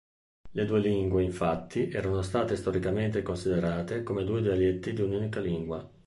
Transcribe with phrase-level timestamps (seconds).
[0.53, 5.87] Le due lingue, infatti, erano state storicamente considerate come due dialetti di un'unica lingua.